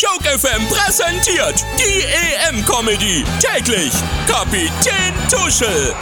[0.00, 2.02] Joke FM präsentiert die
[2.48, 3.22] EM-Comedy.
[3.38, 3.92] Täglich
[4.26, 5.94] Kapitän Tuschel.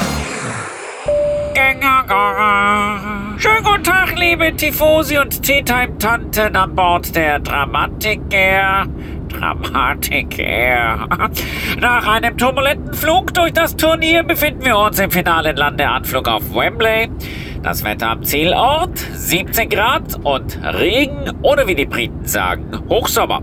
[3.38, 8.86] Schönen guten Tag, liebe Tifosi und Tea-Time-Tanten an Bord der Dramatik Air.
[9.28, 11.06] Dramatik Air.
[11.80, 17.08] Nach einem turbulenten Flug durch das Turnier befinden wir uns im finalen Landeanflug auf Wembley.
[17.62, 23.42] Das Wetter am Zielort 17 Grad und Regen oder wie die Briten sagen, Hochsommer.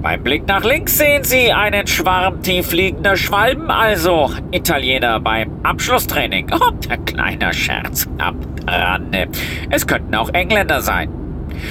[0.00, 6.46] Beim Blick nach links sehen Sie einen Schwarm tieffliegender Schwalben, also Italiener beim Abschlusstraining.
[6.60, 9.28] Oh, ein kleiner Scherz am Rande.
[9.70, 11.17] Es könnten auch Engländer sein.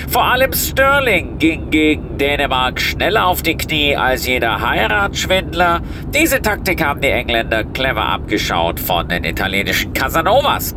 [0.07, 5.81] Vor allem Sterling ging gegen Dänemark schneller auf die Knie als jeder Heiratsschwindler.
[6.13, 10.75] Diese Taktik haben die Engländer clever abgeschaut von den italienischen Casanovas.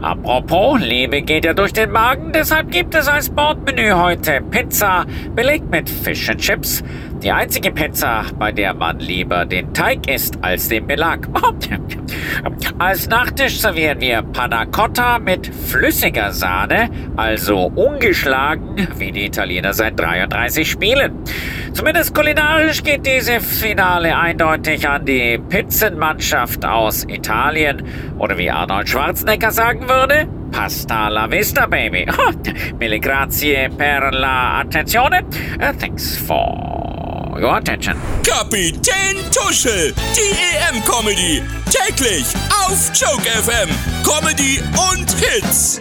[0.00, 5.04] Apropos, Liebe geht ja durch den Magen, deshalb gibt es als Bordmenü heute Pizza,
[5.34, 6.82] belegt mit Fish and Chips.
[7.22, 11.28] Die einzige Pizza, bei der man lieber den Teig isst als den Belag.
[12.82, 20.00] Als Nachtisch servieren wir Panna Cotta mit flüssiger Sahne, also ungeschlagen, wie die Italiener seit
[20.00, 21.12] 33 Spielen.
[21.74, 27.84] Zumindest kulinarisch geht diese Finale eindeutig an die Pizzenmannschaft aus Italien.
[28.18, 32.04] Oder wie Arnold Schwarzenegger sagen würde, Pasta la vista, baby.
[32.80, 35.22] Mille grazie per la attenzione.
[35.60, 37.94] Uh, thanks for your attention.
[38.24, 41.42] Kapitän Tuschel, die EM-Comedy.
[41.70, 42.26] Täglich
[42.66, 43.68] auf Joke FM.
[44.04, 44.60] Comedy
[44.90, 45.80] und Hits.